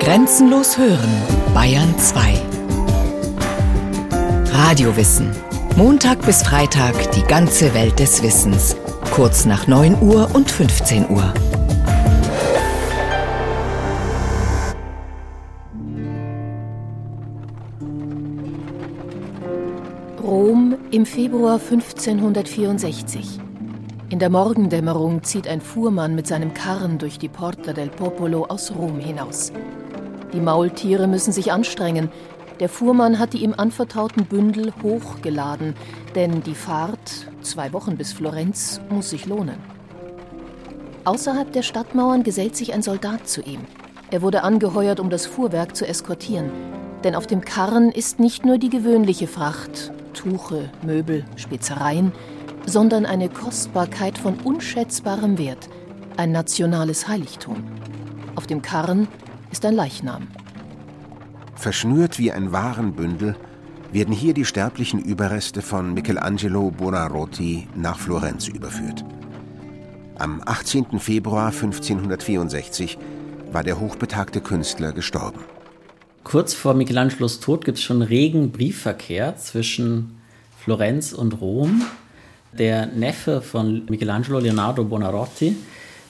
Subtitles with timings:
[0.00, 1.10] Grenzenlos hören,
[1.52, 2.40] Bayern 2.
[4.50, 5.30] Radiowissen.
[5.76, 8.76] Montag bis Freitag die ganze Welt des Wissens.
[9.14, 11.34] Kurz nach 9 Uhr und 15 Uhr.
[20.22, 23.47] Rom im Februar 1564.
[24.10, 28.74] In der Morgendämmerung zieht ein Fuhrmann mit seinem Karren durch die Porta del Popolo aus
[28.74, 29.52] Rom hinaus.
[30.32, 32.08] Die Maultiere müssen sich anstrengen.
[32.58, 35.74] Der Fuhrmann hat die ihm anvertrauten Bündel hochgeladen,
[36.14, 39.56] denn die Fahrt, zwei Wochen bis Florenz, muss sich lohnen.
[41.04, 43.60] Außerhalb der Stadtmauern gesellt sich ein Soldat zu ihm.
[44.10, 46.50] Er wurde angeheuert, um das Fuhrwerk zu eskortieren.
[47.04, 52.12] Denn auf dem Karren ist nicht nur die gewöhnliche Fracht, Tuche, Möbel, Spezereien,
[52.68, 55.68] sondern eine Kostbarkeit von unschätzbarem Wert,
[56.16, 57.64] ein nationales Heiligtum.
[58.34, 59.08] Auf dem Karren
[59.50, 60.28] ist ein Leichnam.
[61.54, 63.36] Verschnürt wie ein Warenbündel
[63.92, 69.04] werden hier die sterblichen Überreste von Michelangelo Buonarroti nach Florenz überführt.
[70.18, 70.98] Am 18.
[70.98, 72.98] Februar 1564
[73.50, 75.40] war der hochbetagte Künstler gestorben.
[76.24, 80.18] Kurz vor Michelangelos Tod gibt es schon regen Briefverkehr zwischen
[80.58, 81.82] Florenz und Rom.
[82.52, 85.56] Der Neffe von Michelangelo, Leonardo Buonarroti,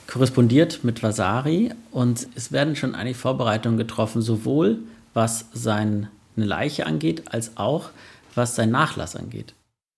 [0.07, 4.79] korrespondiert mit Vasari und es werden schon eigentlich Vorbereitungen getroffen, sowohl
[5.15, 7.91] was seine Leiche angeht, als auch
[8.35, 9.55] was sein Nachlass angeht.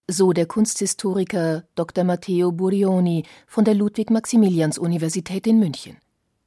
[0.09, 2.03] So der Kunsthistoriker Dr.
[2.03, 5.99] Matteo Burioni von der Ludwig-Maximilians-Universität in München.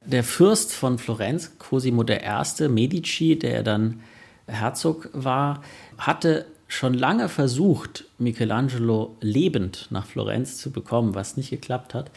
[0.06, 2.68] Der Fürst von Florenz, Cosimo I.
[2.68, 4.02] Medici, der dann
[4.48, 5.64] Herzog war,
[5.98, 12.12] hatte schon lange versucht, Michelangelo lebend nach Florenz zu bekommen, was nicht geklappt hat.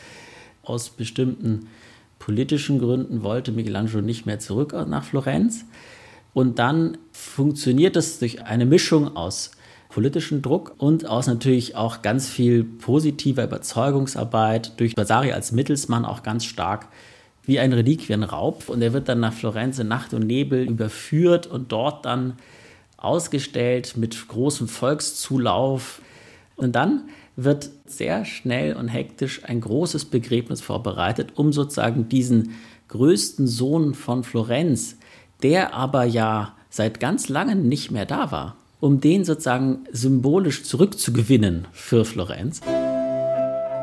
[0.62, 1.68] Aus bestimmten
[2.18, 5.64] politischen Gründen wollte Michelangelo nicht mehr zurück nach Florenz.
[6.32, 9.52] Und dann funktioniert es durch eine Mischung aus
[9.88, 16.22] politischem Druck und aus natürlich auch ganz viel positiver Überzeugungsarbeit, durch Vasari als Mittelsmann auch
[16.22, 16.88] ganz stark
[17.44, 18.68] wie ein Reliquienraub.
[18.68, 22.34] Und er wird dann nach Florenz in Nacht und Nebel überführt und dort dann
[22.96, 26.00] ausgestellt mit großem Volkszulauf.
[26.56, 32.54] Und dann wird sehr schnell und hektisch ein großes Begräbnis vorbereitet, um sozusagen diesen
[32.88, 34.96] größten Sohn von Florenz,
[35.42, 41.68] der aber ja seit ganz langem nicht mehr da war, um den sozusagen symbolisch zurückzugewinnen
[41.72, 42.60] für Florenz.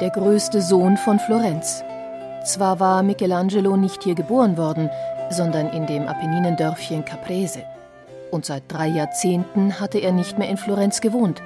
[0.02, 1.84] Der größte Sohn von Florenz.
[2.46, 4.90] Zwar war Michelangelo nicht hier geboren worden,
[5.30, 7.64] sondern in dem Apenninendörfchen Caprese
[8.34, 11.42] und seit drei Jahrzehnten hatte er nicht mehr in Florenz gewohnt.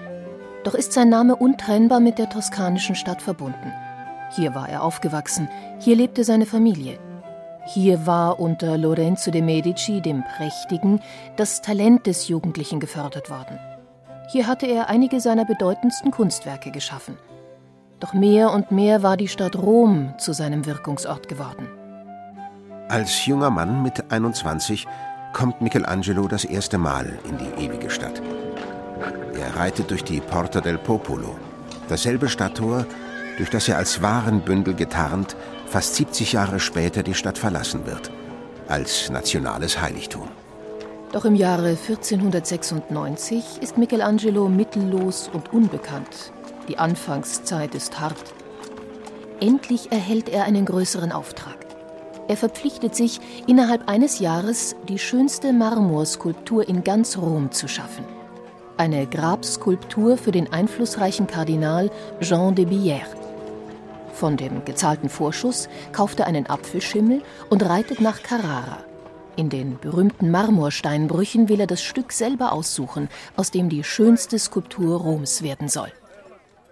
[0.63, 3.73] Doch ist sein Name untrennbar mit der toskanischen Stadt verbunden.
[4.35, 5.47] Hier war er aufgewachsen,
[5.79, 6.97] hier lebte seine Familie.
[7.65, 11.01] Hier war unter Lorenzo de Medici, dem Prächtigen,
[11.35, 13.59] das Talent des Jugendlichen gefördert worden.
[14.31, 17.17] Hier hatte er einige seiner bedeutendsten Kunstwerke geschaffen.
[17.99, 21.67] Doch mehr und mehr war die Stadt Rom zu seinem Wirkungsort geworden.
[22.89, 24.87] Als junger Mann mit 21
[25.37, 28.23] kommt Michelangelo das erste Mal in die ewige Stadt.
[29.39, 31.37] Er reitet durch die Porta del Popolo,
[31.89, 32.87] dasselbe Stadttor,
[33.37, 35.35] durch das er als Warenbündel getarnt
[35.67, 38.09] fast 70 Jahre später die Stadt verlassen wird,
[38.67, 40.27] als nationales Heiligtum.
[41.11, 46.33] Doch im Jahre 1496 ist Michelangelo mittellos und unbekannt.
[46.67, 48.33] Die Anfangszeit ist hart.
[49.39, 51.66] Endlich erhält er einen größeren Auftrag.
[52.27, 58.03] Er verpflichtet sich, innerhalb eines Jahres die schönste Marmorskulptur in ganz Rom zu schaffen.
[58.75, 61.89] Eine Grabskulptur für den einflussreichen Kardinal
[62.19, 63.07] Jean de Billère.
[64.13, 68.79] Von dem gezahlten Vorschuss kauft er einen Apfelschimmel und reitet nach Carrara.
[69.35, 74.99] In den berühmten Marmorsteinbrüchen will er das Stück selber aussuchen, aus dem die schönste Skulptur
[74.99, 75.91] Roms werden soll.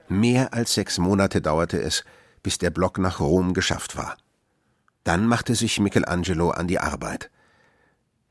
[0.08, 2.04] Mehr als sechs Monate dauerte es,
[2.42, 4.18] bis der Block nach Rom geschafft war.
[5.06, 7.30] Dann machte sich Michelangelo an die Arbeit.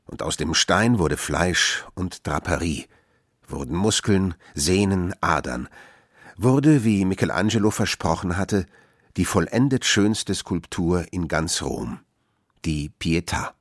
[0.05, 2.85] Und aus dem Stein wurde Fleisch und Draperie,
[3.47, 5.69] wurden Muskeln, Sehnen, Adern,
[6.37, 8.65] wurde, wie Michelangelo versprochen hatte,
[9.15, 12.01] die vollendet schönste Skulptur in ganz Rom,
[12.65, 13.51] die Pietà.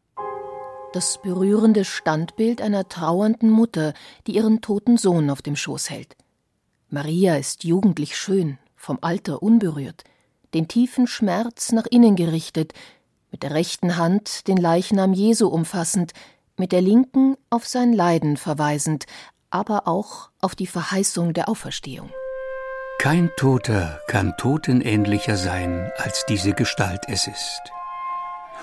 [0.93, 3.95] Das berührende Standbild einer trauernden Mutter,
[4.27, 6.17] die ihren toten Sohn auf dem Schoß hält.
[6.89, 10.03] Maria ist jugendlich schön, vom Alter unberührt,
[10.53, 12.75] den tiefen Schmerz nach innen gerichtet,
[13.35, 16.13] mit der rechten Hand den Leichnam Jesu umfassend,
[16.57, 19.07] mit der linken auf sein Leiden verweisend,
[19.51, 22.11] aber auch auf die Verheißung der Auferstehung.
[23.01, 27.61] Kein Toter kann totenähnlicher sein, als diese Gestalt es ist.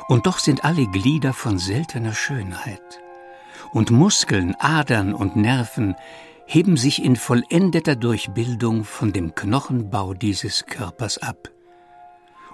[0.07, 3.01] Und doch sind alle Glieder von seltener Schönheit.
[3.73, 5.97] Und Muskeln, Adern und Nerven
[6.45, 11.49] heben sich in vollendeter Durchbildung von dem Knochenbau dieses Körpers ab.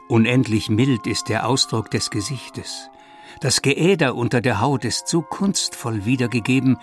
[0.10, 2.90] Unendlich mild ist der Ausdruck des Gesichtes.
[3.42, 6.78] Das Geäder unter der Haut ist so kunstvoll wiedergegeben,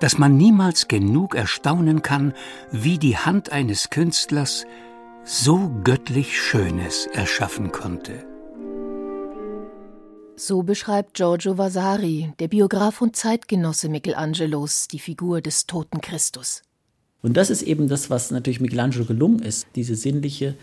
[0.00, 2.34] dass man niemals genug erstaunen kann,
[2.72, 4.66] wie die Hand eines Künstlers
[5.24, 8.26] so göttlich Schönes erschaffen konnte.
[10.34, 16.62] So beschreibt Giorgio Vasari, der Biograf und Zeitgenosse Michelangelos, die Figur des toten Christus.
[17.22, 20.56] Und das ist eben das, was natürlich Michelangelo gelungen ist, diese sinnliche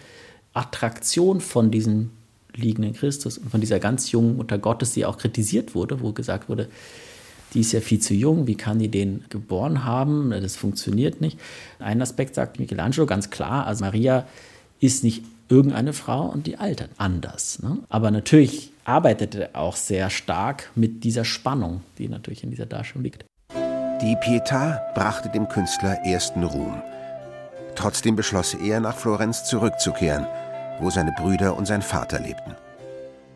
[0.53, 2.11] Attraktion von diesem
[2.55, 6.49] liegenden Christus und von dieser ganz jungen Mutter Gottes, die auch kritisiert wurde, wo gesagt
[6.49, 6.69] wurde,
[7.53, 10.31] die ist ja viel zu jung, wie kann die den geboren haben?
[10.31, 11.39] Das funktioniert nicht.
[11.79, 14.25] Ein Aspekt sagt Michelangelo ganz klar, also Maria
[14.79, 17.61] ist nicht irgendeine Frau und die altert anders.
[17.61, 17.77] Ne?
[17.89, 23.03] Aber natürlich arbeitete er auch sehr stark mit dieser Spannung, die natürlich in dieser Darstellung
[23.03, 23.25] liegt.
[24.01, 26.81] Die Pietà brachte dem Künstler ersten Ruhm.
[27.75, 30.25] Trotzdem beschloss er, nach Florenz zurückzukehren,
[30.79, 32.55] wo seine Brüder und sein Vater lebten.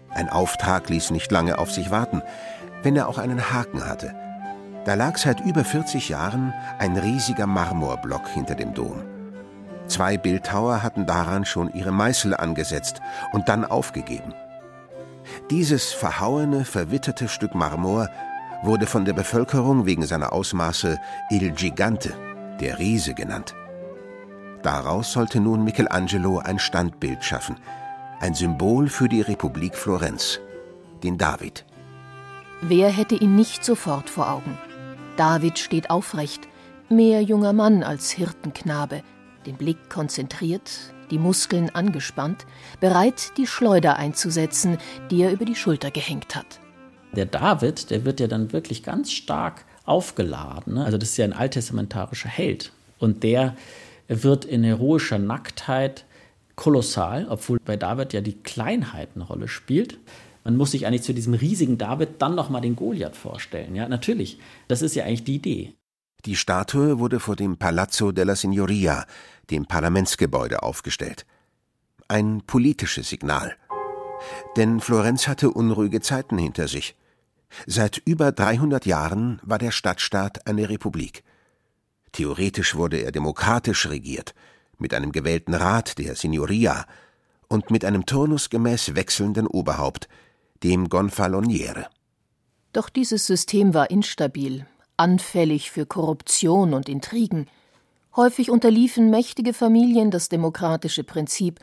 [0.10, 2.22] Ein Auftrag ließ nicht lange auf sich warten,
[2.84, 4.16] wenn er auch einen Haken hatte.
[4.86, 9.04] Da lag seit über 40 Jahren ein riesiger Marmorblock hinter dem Dom.
[9.88, 13.02] Zwei Bildhauer hatten daran schon ihre Meißel angesetzt
[13.32, 14.34] und dann aufgegeben.
[15.50, 18.10] Dieses verhauene, verwitterte Stück Marmor
[18.64, 20.98] wurde von der Bevölkerung wegen seiner Ausmaße
[21.30, 22.14] Il Gigante,
[22.60, 23.56] der Riese genannt.
[24.64, 27.58] Daraus sollte nun Michelangelo ein Standbild schaffen,
[28.20, 30.40] ein Symbol für die Republik Florenz,
[31.04, 31.66] den David.
[32.62, 34.58] Wer hätte ihn nicht sofort vor Augen?
[35.16, 36.48] David steht aufrecht,
[36.90, 39.04] mehr junger Mann als Hirtenknabe,
[39.46, 40.72] den Blick konzentriert,
[41.12, 42.46] die Muskeln angespannt,
[42.80, 44.78] bereit, die Schleuder einzusetzen,
[45.10, 46.60] die er über die Schulter gehängt hat.
[47.14, 50.76] Der David, der wird ja dann wirklich ganz stark aufgeladen.
[50.76, 50.86] Ne?
[50.86, 52.72] Also das ist ja ein alttestamentarischer Held.
[53.00, 53.56] Und der
[54.08, 56.06] wird in heroischer Nacktheit
[56.56, 60.00] kolossal, obwohl bei David ja die Kleinheit eine Rolle spielt.
[60.44, 63.76] Man muss sich eigentlich zu diesem riesigen David dann nochmal den Goliath vorstellen.
[63.76, 64.40] Ja, natürlich.
[64.68, 65.74] Das ist ja eigentlich die Idee.
[66.26, 69.06] Die Statue wurde vor dem Palazzo della Signoria,
[69.52, 71.26] dem Parlamentsgebäude, aufgestellt.
[72.08, 73.56] Ein politisches Signal.
[74.56, 76.96] Denn Florenz hatte unruhige Zeiten hinter sich.
[77.66, 81.24] Seit über 300 Jahren war der Stadtstaat eine Republik.
[82.12, 84.34] Theoretisch wurde er demokratisch regiert,
[84.78, 86.86] mit einem gewählten Rat, der Signoria,
[87.48, 90.08] und mit einem turnusgemäß wechselnden Oberhaupt,
[90.64, 91.88] dem Gonfaloniere.
[92.74, 94.66] Doch dieses System war instabil,
[94.98, 97.48] anfällig für Korruption und Intrigen.
[98.16, 101.60] Häufig unterliefen mächtige Familien das demokratische Prinzip,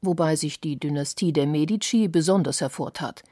[0.00, 3.22] wobei sich die Dynastie der Medici besonders hervortat.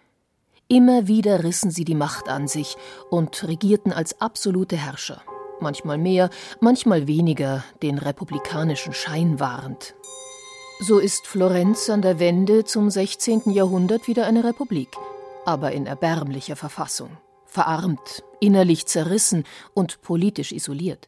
[0.68, 2.76] Immer wieder rissen sie die Macht an sich
[3.10, 5.22] und regierten als absolute Herrscher,
[5.60, 6.30] manchmal mehr,
[6.60, 9.94] manchmal weniger, den republikanischen Schein wahrend.
[10.80, 13.50] So ist Florenz an der Wende zum 16.
[13.50, 14.90] Jahrhundert wieder eine Republik,
[15.44, 17.16] aber in erbärmlicher Verfassung,
[17.46, 21.06] verarmt, innerlich zerrissen und politisch isoliert.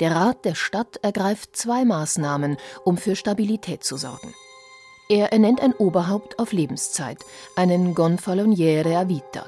[0.00, 4.34] Der Rat der Stadt ergreift zwei Maßnahmen, um für Stabilität zu sorgen.
[5.08, 7.18] Er ernennt ein Oberhaupt auf Lebenszeit,
[7.56, 9.46] einen Gonfaloniere a vita,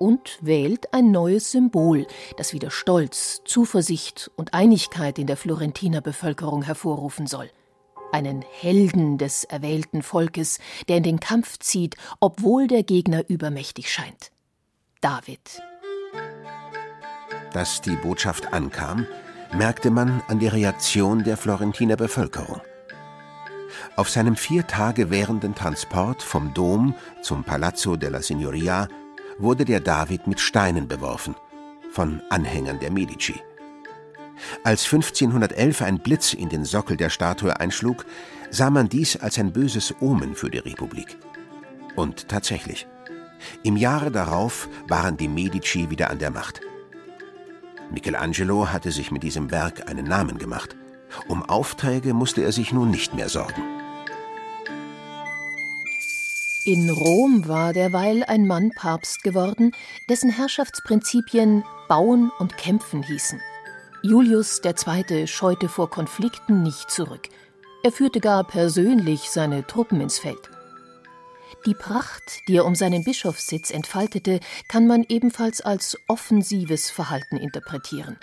[0.00, 2.06] und wählt ein neues Symbol,
[2.38, 7.50] das wieder Stolz, Zuversicht und Einigkeit in der Florentiner Bevölkerung hervorrufen soll.
[8.10, 14.32] Einen Helden des erwählten Volkes, der in den Kampf zieht, obwohl der Gegner übermächtig scheint.
[15.02, 15.62] David.
[17.52, 19.06] Dass die Botschaft ankam,
[19.52, 22.62] merkte man an der Reaktion der Florentiner Bevölkerung.
[23.96, 28.88] Auf seinem vier Tage währenden Transport vom Dom zum Palazzo della Signoria
[29.40, 31.34] wurde der David mit Steinen beworfen
[31.90, 33.40] von Anhängern der Medici.
[34.64, 38.06] Als 1511 ein Blitz in den Sockel der Statue einschlug,
[38.50, 41.18] sah man dies als ein böses Omen für die Republik.
[41.96, 42.86] Und tatsächlich.
[43.62, 46.60] Im Jahre darauf waren die Medici wieder an der Macht.
[47.90, 50.76] Michelangelo hatte sich mit diesem Werk einen Namen gemacht.
[51.26, 53.79] Um Aufträge musste er sich nun nicht mehr sorgen.
[56.64, 59.72] In Rom war derweil ein Mann Papst geworden,
[60.10, 63.40] dessen Herrschaftsprinzipien Bauen und Kämpfen hießen.
[64.02, 65.26] Julius II.
[65.26, 67.28] scheute vor Konflikten nicht zurück.
[67.82, 70.50] Er führte gar persönlich seine Truppen ins Feld.
[71.64, 78.18] Die Pracht, die er um seinen Bischofssitz entfaltete, kann man ebenfalls als offensives Verhalten interpretieren,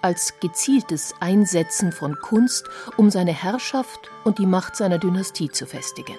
[0.00, 2.66] als gezieltes Einsetzen von Kunst,
[2.96, 6.16] um seine Herrschaft und die Macht seiner Dynastie zu festigen.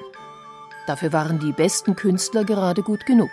[0.87, 3.31] Dafür waren die besten Künstler gerade gut genug.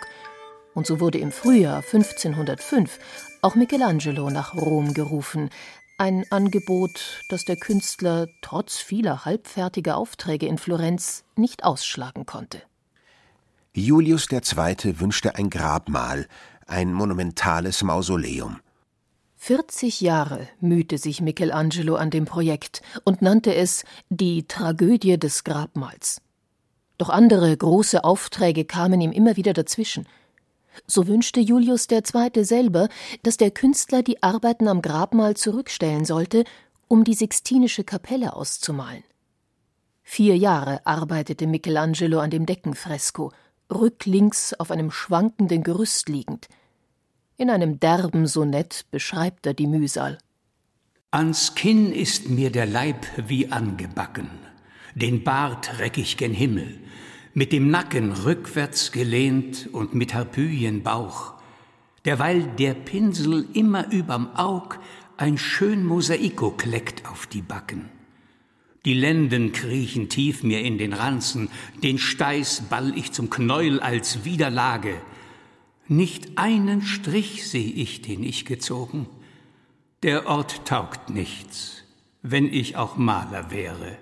[0.73, 2.99] Und so wurde im Frühjahr 1505
[3.41, 5.49] auch Michelangelo nach Rom gerufen,
[5.97, 12.61] ein Angebot, das der Künstler trotz vieler halbfertiger Aufträge in Florenz nicht ausschlagen konnte.
[13.73, 14.99] Julius II.
[14.99, 16.27] wünschte ein Grabmal,
[16.65, 18.59] ein monumentales Mausoleum.
[19.35, 26.21] 40 Jahre mühte sich Michelangelo an dem Projekt und nannte es die Tragödie des Grabmals.
[26.99, 30.05] Doch andere große Aufträge kamen ihm immer wieder dazwischen.
[30.85, 32.43] So wünschte Julius II.
[32.43, 32.89] selber,
[33.23, 36.43] dass der Künstler die Arbeiten am Grabmal zurückstellen sollte,
[36.87, 39.03] um die Sixtinische Kapelle auszumalen.
[40.03, 43.31] Vier Jahre arbeitete Michelangelo an dem Deckenfresko,
[43.71, 46.47] rücklinks auf einem schwankenden Gerüst liegend.
[47.37, 50.17] In einem derben Sonett beschreibt er die Mühsal.
[51.11, 54.29] Ans Kinn ist mir der Leib wie angebacken,
[54.95, 56.79] den Bart reck ich gen Himmel,
[57.33, 61.33] mit dem Nacken rückwärts gelehnt und mit Harpyien-Bauch,
[62.05, 64.79] derweil der Pinsel immer überm Aug
[65.17, 67.89] ein schön Mosaiko kleckt auf die Backen.
[68.85, 71.49] Die Lenden kriechen tief mir in den Ranzen,
[71.83, 75.01] den Steiß ball ich zum Knäuel als Widerlage.
[75.89, 79.07] Nicht einen Strich seh ich, den ich gezogen.
[80.03, 81.83] Der Ort taugt nichts,
[82.21, 83.97] wenn ich auch Maler wäre.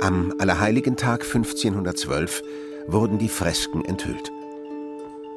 [0.00, 2.42] Am Allerheiligentag 1512
[2.86, 4.30] wurden die Fresken enthüllt.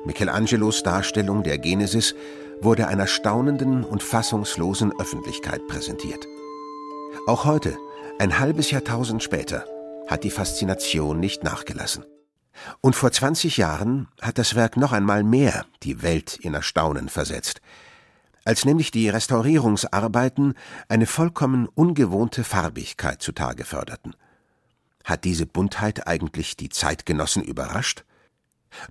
[0.04, 2.14] Michelangelos Darstellung der Genesis
[2.60, 6.28] wurde einer staunenden und fassungslosen Öffentlichkeit präsentiert.
[7.26, 7.78] Auch heute,
[8.20, 9.66] ein halbes Jahrtausend später,
[10.08, 12.04] hat die Faszination nicht nachgelassen.
[12.82, 17.62] Und vor 20 Jahren hat das Werk noch einmal mehr die Welt in Erstaunen versetzt,
[18.44, 20.54] als nämlich die Restaurierungsarbeiten
[20.90, 24.16] eine vollkommen ungewohnte Farbigkeit zutage förderten.
[25.04, 28.04] Hat diese Buntheit eigentlich die Zeitgenossen überrascht?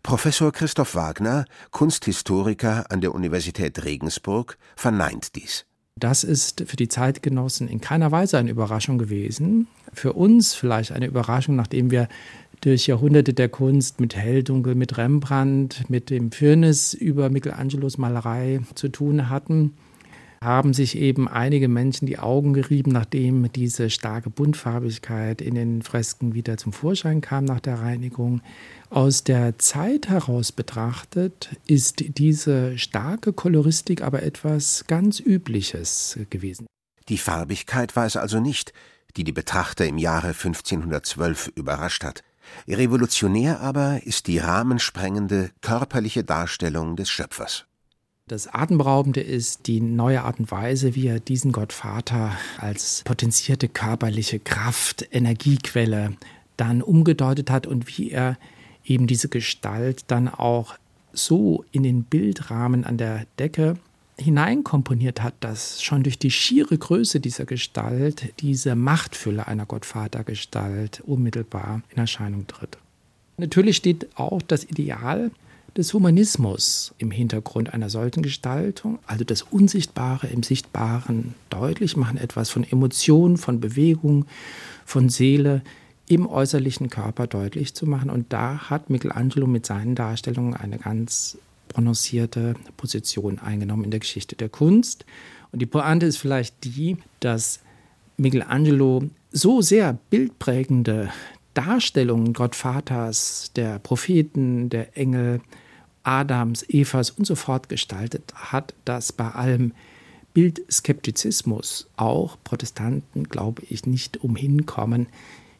[0.02, 5.66] Professor Christoph Wagner, Kunsthistoriker an der Universität Regensburg, verneint dies.
[5.96, 9.66] Das ist für die Zeitgenossen in keiner Weise eine Überraschung gewesen.
[9.92, 12.08] Für uns vielleicht eine Überraschung, nachdem wir
[12.60, 18.88] durch Jahrhunderte der Kunst mit Helldunkel, mit Rembrandt, mit dem Firnis über Michelangelos Malerei zu
[18.88, 19.74] tun hatten
[20.42, 26.34] haben sich eben einige Menschen die Augen gerieben, nachdem diese starke Buntfarbigkeit in den Fresken
[26.34, 28.40] wieder zum Vorschein kam nach der Reinigung.
[28.90, 36.66] Aus der Zeit heraus betrachtet ist diese starke Koloristik aber etwas ganz Übliches gewesen.
[37.08, 38.72] Die Farbigkeit war es also nicht,
[39.16, 42.22] die die Betrachter im Jahre 1512 überrascht hat.
[42.66, 47.66] Revolutionär aber ist die rahmensprengende körperliche Darstellung des Schöpfers.
[48.28, 54.38] Das Atemberaubende ist die neue Art und Weise, wie er diesen Gottvater als potenzierte körperliche
[54.38, 56.14] Kraft, Energiequelle
[56.58, 58.36] dann umgedeutet hat und wie er
[58.84, 60.74] eben diese Gestalt dann auch
[61.14, 63.76] so in den Bildrahmen an der Decke
[64.18, 71.80] hineinkomponiert hat, dass schon durch die schiere Größe dieser Gestalt diese Machtfülle einer Gottvatergestalt unmittelbar
[71.88, 72.76] in Erscheinung tritt.
[73.38, 75.30] Natürlich steht auch das Ideal
[75.78, 82.50] des Humanismus im Hintergrund einer solchen Gestaltung, also das Unsichtbare im Sichtbaren deutlich machen, etwas
[82.50, 84.26] von Emotion, von Bewegung,
[84.84, 85.62] von Seele
[86.08, 88.10] im äußerlichen Körper deutlich zu machen.
[88.10, 94.34] Und da hat Michelangelo mit seinen Darstellungen eine ganz prononcierte Position eingenommen in der Geschichte
[94.34, 95.04] der Kunst.
[95.52, 97.60] Und die Pointe ist vielleicht die, dass
[98.16, 101.10] Michelangelo so sehr bildprägende
[101.54, 105.40] Darstellungen Gottvaters, der Propheten, der Engel,
[106.08, 109.74] Adams, Evas und so fort gestaltet hat, dass bei allem
[110.32, 115.08] Bildskeptizismus auch Protestanten, glaube ich, nicht umhin kommen,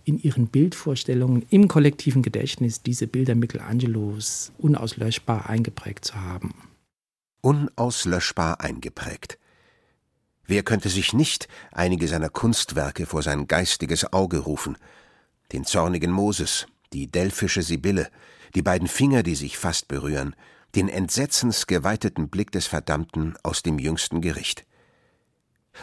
[0.05, 6.55] in ihren Bildvorstellungen im kollektiven Gedächtnis diese Bilder Michelangelos unauslöschbar eingeprägt zu haben.
[7.43, 9.38] Unauslöschbar eingeprägt.
[10.47, 14.78] Wer könnte sich nicht einige seiner Kunstwerke vor sein geistiges Auge rufen?
[15.52, 18.09] Den zornigen Moses, die delphische Sibylle,
[18.55, 20.35] die beiden Finger, die sich fast berühren,
[20.75, 24.64] den entsetzensgeweiteten Blick des Verdammten aus dem jüngsten Gericht.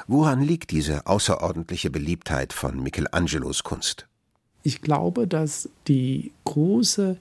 [0.07, 4.07] Woran liegt diese außerordentliche Beliebtheit von Michelangelos Kunst?
[4.63, 7.17] Ich glaube, dass die große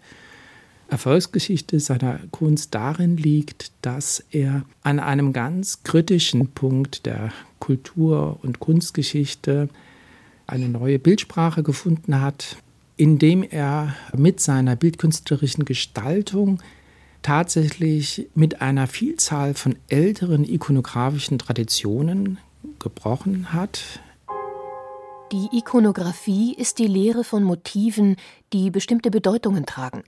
[0.89, 8.61] Erfolgsgeschichte seiner Kunst darin liegt, dass er an einem ganz kritischen Punkt der Kultur- und
[8.61, 9.69] Kunstgeschichte
[10.47, 12.57] eine neue Bildsprache gefunden hat,
[12.97, 16.63] indem er mit seiner bildkünstlerischen Gestaltung
[17.23, 22.39] tatsächlich mit einer Vielzahl von älteren ikonografischen Traditionen
[22.79, 24.01] gebrochen hat.
[25.33, 28.17] Die Ikonographie ist die Lehre von Motiven,
[28.53, 30.05] die bestimmte Bedeutungen tragen.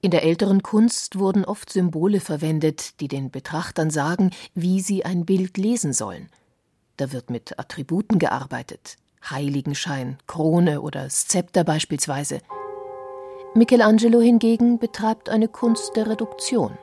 [0.00, 5.24] In der älteren Kunst wurden oft Symbole verwendet, die den Betrachtern sagen, wie sie ein
[5.24, 6.28] Bild lesen sollen.
[6.96, 8.96] Da wird mit Attributen gearbeitet,
[9.30, 12.40] Heiligenschein, Krone oder Szepter beispielsweise.
[13.54, 16.76] Michelangelo hingegen betreibt eine Kunst der Reduktion.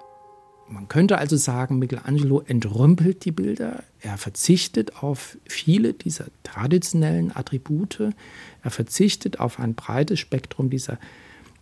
[0.70, 8.14] Man könnte also sagen, Michelangelo entrümpelt die Bilder, er verzichtet auf viele dieser traditionellen Attribute,
[8.64, 10.98] er verzichtet auf ein breites Spektrum dieser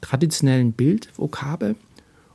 [0.01, 1.75] traditionellen Bildvokabel.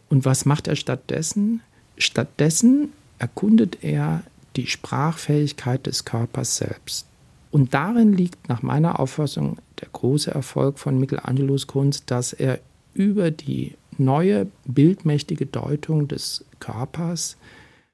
[0.08, 1.62] Und was macht er stattdessen?
[1.96, 4.24] Stattdessen erkundet er
[4.56, 7.06] die Sprachfähigkeit des Körpers selbst.
[7.54, 12.58] Und darin liegt nach meiner Auffassung der große Erfolg von Michelangelos Kunst, dass er
[12.94, 17.36] über die neue bildmächtige Deutung des Körpers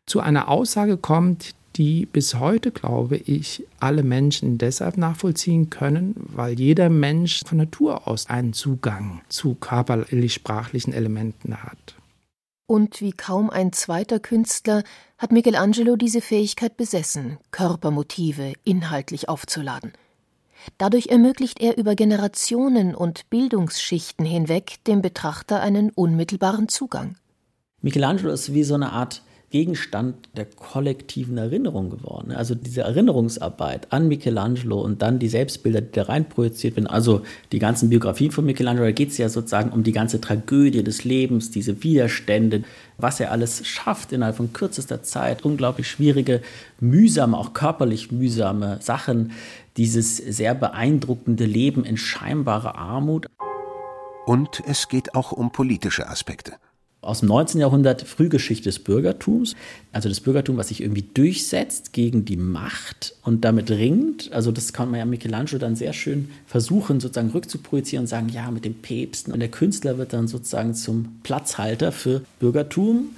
[0.07, 6.59] zu einer Aussage kommt, die bis heute, glaube ich, alle Menschen deshalb nachvollziehen können, weil
[6.59, 12.00] jeder Mensch von Natur aus einen Zugang zu körperlich-sprachlichen Elementen hat.
[12.71, 14.85] Und wie kaum ein zweiter Künstler
[15.19, 19.93] hat Michelangelo diese Fähigkeit besessen, Körpermotive inhaltlich aufzuladen.
[20.79, 27.17] Dadurch ermöglicht er über Generationen und Bildungsschichten hinweg dem Betrachter einen unmittelbaren Zugang.
[27.83, 32.31] Michelangelo ist wie so eine Art Gegenstand der kollektiven Erinnerung geworden.
[32.31, 37.59] Also diese Erinnerungsarbeit an Michelangelo und dann die Selbstbilder, die da reinprojiziert werden, also die
[37.59, 41.51] ganzen Biografien von Michelangelo, da geht es ja sozusagen um die ganze Tragödie des Lebens,
[41.51, 42.63] diese Widerstände,
[42.97, 46.43] was er alles schafft innerhalb von kürzester Zeit, unglaublich schwierige,
[46.79, 49.33] mühsame, auch körperlich mühsame Sachen,
[49.77, 53.27] dieses sehr beeindruckende Leben in scheinbarer Armut.
[54.27, 56.53] Und es geht auch um politische Aspekte
[57.03, 57.61] aus dem 19.
[57.61, 59.57] Jahrhundert Frühgeschichte des Bürgertums,
[59.93, 64.31] also das Bürgertum, was sich irgendwie durchsetzt gegen die Macht und damit ringt.
[64.33, 68.51] Also das kann man ja Michelangelo dann sehr schön versuchen, sozusagen rückzuprojizieren und sagen, ja,
[68.51, 69.33] mit den Päpsten.
[69.33, 73.11] Und der Künstler wird dann sozusagen zum Platzhalter für Bürgertum.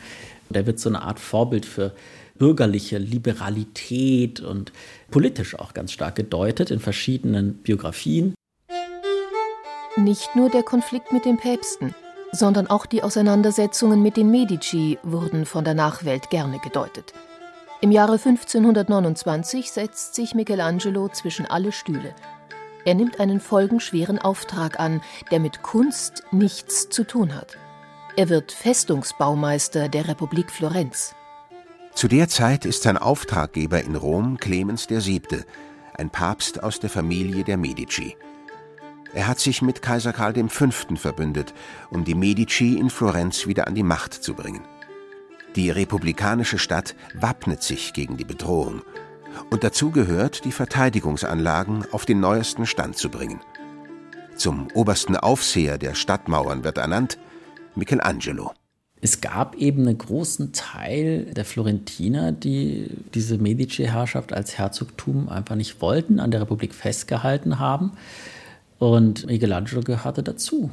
[0.51, 1.93] Der wird so eine Art Vorbild für
[2.39, 4.73] bürgerliche Liberalität und
[5.11, 8.35] politisch auch ganz stark gedeutet in verschiedenen Biografien.
[9.97, 11.95] Nicht nur der Konflikt mit den Päpsten
[12.33, 17.13] sondern auch die Auseinandersetzungen mit den Medici wurden von der Nachwelt gerne gedeutet.
[17.83, 22.15] Im Jahre 1529 setzt sich Michelangelo zwischen alle Stühle.
[22.85, 27.59] Er nimmt einen folgenschweren Auftrag an, der mit Kunst nichts zu tun hat.
[28.17, 31.15] Er wird Festungsbaumeister der Republik Florenz.
[31.95, 35.45] Zu der Zeit ist sein Auftraggeber in Rom Clemens VII.,
[35.95, 38.17] ein Papst aus der Familie der Medici.
[39.15, 40.71] Er hat sich mit Kaiser Karl V.
[40.97, 41.53] verbündet,
[41.91, 44.63] um die Medici in Florenz wieder an die Macht zu bringen.
[45.55, 48.83] Die republikanische Stadt wappnet sich gegen die Bedrohung.
[49.51, 53.41] Und dazu gehört, die Verteidigungsanlagen auf den neuesten Stand zu bringen.
[54.37, 57.19] Zum obersten Aufseher der Stadtmauern wird ernannt
[57.75, 58.53] Michelangelo.
[59.03, 65.83] Es gab eben einen großen Teil der Florentiner, die diese Medici-Herrschaft als Herzogtum einfach nicht
[65.83, 67.93] wollten, an der Republik festgehalten haben.
[68.83, 70.73] Und Michelangelo gehörte dazu.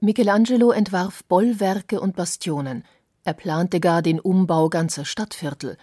[0.00, 2.84] Michelangelo entwarf Bollwerke und Bastionen.
[3.24, 5.78] Er plante gar den Umbau ganzer Stadtviertel.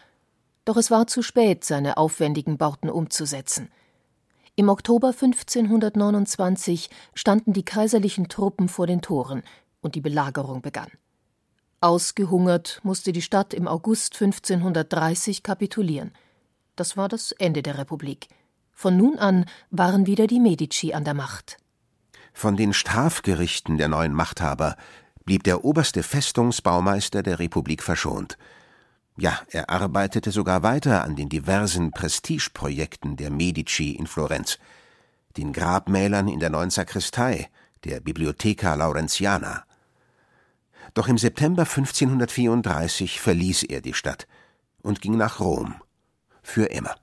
[0.63, 3.71] Doch es war zu spät, seine aufwendigen Bauten umzusetzen.
[4.57, 9.41] Im Oktober 1529 standen die kaiserlichen Truppen vor den Toren
[9.81, 10.91] und die Belagerung begann.
[11.81, 16.11] Ausgehungert musste die Stadt im August 1530 kapitulieren.
[16.75, 18.27] Das war das Ende der Republik.
[18.81, 21.57] Von nun an waren wieder die Medici an der Macht.
[22.31, 24.77] Von den Strafgerichten der neuen Machthaber
[25.25, 28.37] blieb der oberste Festungsbaumeister der Republik verschont.
[29.17, 34.59] Ja, er arbeitete sogar weiter an den diversen Prestigeprojekten der Medici in Florenz,
[35.35, 37.49] den Grabmälern in der neuen Sakristei,
[37.83, 39.65] der Bibliotheca Laurentiana.
[40.93, 44.25] Doch im September 1534 verließ er die Stadt
[44.81, 45.75] und ging nach Rom.
[46.41, 46.95] Für immer.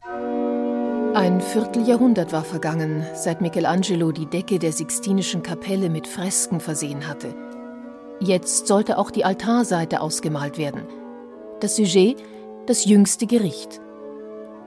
[1.17, 7.35] Ein Vierteljahrhundert war vergangen, seit Michelangelo die Decke der Sixtinischen Kapelle mit Fresken versehen hatte.
[8.21, 10.83] Jetzt sollte auch die Altarseite ausgemalt werden.
[11.61, 12.23] Das Sujet
[12.67, 13.81] das jüngste Gericht.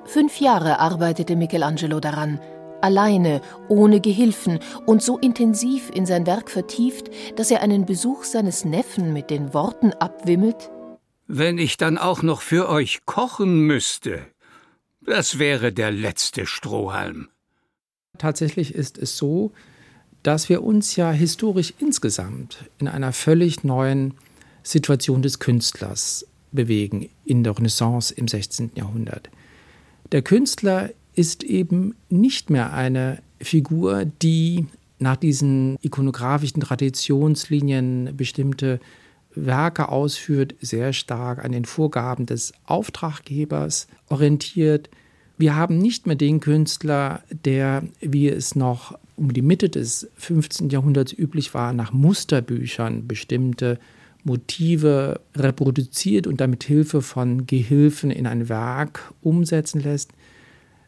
[0.05, 2.39] Fünf Jahre arbeitete Michelangelo daran,
[2.81, 4.57] alleine, ohne Gehilfen
[4.87, 9.53] und so intensiv in sein Werk vertieft, dass er einen Besuch seines Neffen mit den
[9.53, 10.71] Worten abwimmelt
[11.27, 14.25] Wenn ich dann auch noch für euch kochen müsste,
[15.01, 17.29] das wäre der letzte Strohhalm.
[18.17, 19.51] Tatsächlich ist es so,
[20.23, 24.15] dass wir uns ja historisch insgesamt in einer völlig neuen
[24.63, 28.71] Situation des Künstlers bewegen in der Renaissance im 16.
[28.75, 29.29] Jahrhundert.
[30.11, 34.65] Der Künstler ist eben nicht mehr eine Figur, die
[34.99, 38.79] nach diesen ikonografischen Traditionslinien bestimmte
[39.35, 44.89] Werke ausführt, sehr stark an den Vorgaben des Auftraggebers orientiert.
[45.37, 50.69] Wir haben nicht mehr den Künstler, der, wie es noch um die Mitte des 15.
[50.69, 53.79] Jahrhunderts üblich war, nach Musterbüchern bestimmte
[54.23, 60.11] Motive reproduziert und damit Hilfe von Gehilfen in ein Werk umsetzen lässt,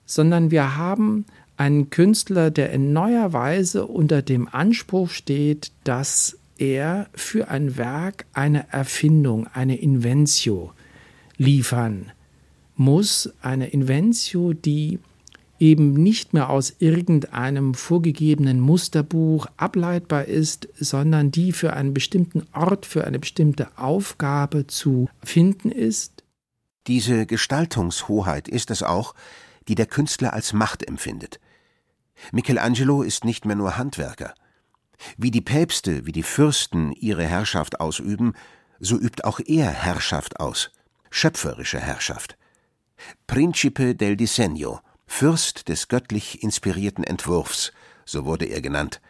[0.06, 1.25] sondern wir haben
[1.58, 8.26] einen Künstler, der in neuer Weise unter dem Anspruch steht, dass er für ein Werk
[8.34, 10.74] eine Erfindung, eine Inventio
[11.38, 12.12] liefern
[12.76, 15.00] muss, eine Inventio, die
[15.60, 22.86] eben nicht mehr aus irgendeinem vorgegebenen Musterbuch ableitbar ist, sondern die für einen bestimmten Ort,
[22.86, 26.24] für eine bestimmte Aufgabe zu finden ist.
[26.88, 29.13] Diese Gestaltungshoheit ist es auch,
[29.67, 31.39] die der Künstler als Macht empfindet.
[32.32, 34.34] Michelangelo ist nicht mehr nur Handwerker.
[35.18, 38.34] Wie die Päpste, wie die Fürsten ihre Herrschaft ausüben,
[38.80, 40.72] so übt auch er Herrschaft aus,
[41.10, 42.38] schöpferische Herrschaft.
[43.28, 47.74] Principe del Disegno, Fürst des göttlich inspirierten Entwurfs,
[48.06, 49.02] so wurde er genannt,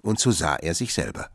[0.00, 1.28] und so sah er sich selber.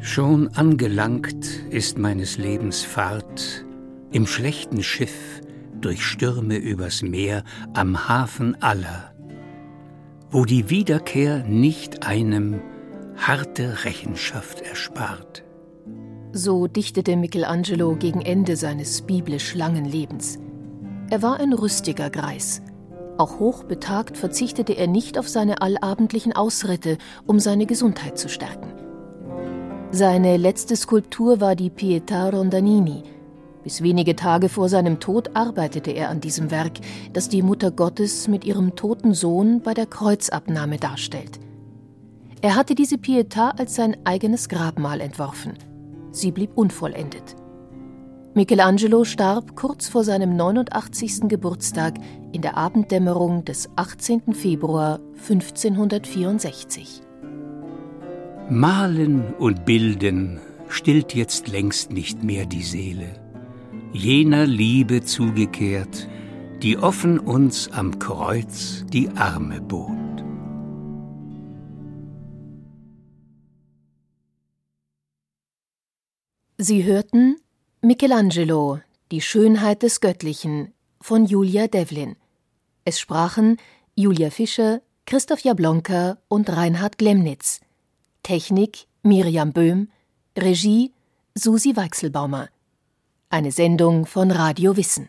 [0.00, 3.64] Schon angelangt ist meines Lebens Fahrt,
[4.10, 5.40] im schlechten Schiff,
[5.80, 9.11] durch Stürme übers Meer, am Hafen aller,
[10.32, 12.62] wo die Wiederkehr nicht einem
[13.16, 15.44] harte Rechenschaft erspart.
[16.32, 20.38] So dichtete Michelangelo gegen Ende seines biblisch langen Lebens.
[21.10, 22.62] Er war ein rüstiger Greis.
[23.18, 28.72] Auch hochbetagt verzichtete er nicht auf seine allabendlichen Ausritte, um seine Gesundheit zu stärken.
[29.90, 33.02] Seine letzte Skulptur war die Pietà Rondanini.
[33.62, 36.80] Bis wenige Tage vor seinem Tod arbeitete er an diesem Werk,
[37.12, 41.38] das die Mutter Gottes mit ihrem toten Sohn bei der Kreuzabnahme darstellt.
[42.40, 45.52] Er hatte diese Pietà als sein eigenes Grabmal entworfen.
[46.10, 47.36] Sie blieb unvollendet.
[48.34, 51.28] Michelangelo starb kurz vor seinem 89.
[51.28, 51.94] Geburtstag
[52.32, 54.34] in der Abenddämmerung des 18.
[54.34, 57.02] Februar 1564.
[58.48, 63.21] Malen und Bilden stillt jetzt längst nicht mehr die Seele,
[63.92, 66.08] jener Liebe zugekehrt,
[66.62, 69.90] die offen uns am Kreuz die Arme bot.
[76.58, 77.36] Sie hörten
[77.80, 82.16] Michelangelo, die Schönheit des Göttlichen von Julia Devlin.
[82.84, 83.56] Es sprachen
[83.96, 87.60] Julia Fischer, Christoph Jablonka und Reinhard Glemnitz.
[88.22, 89.88] Technik Miriam Böhm,
[90.38, 90.92] Regie
[91.34, 92.48] Susi Weichselbaumer.
[93.32, 95.08] Eine Sendung von Radio Wissen.